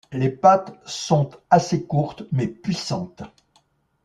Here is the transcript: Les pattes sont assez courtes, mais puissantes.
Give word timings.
Les 0.11 0.31
pattes 0.31 0.73
sont 0.83 1.29
assez 1.51 1.85
courtes, 1.85 2.23
mais 2.31 2.47
puissantes. 2.47 3.21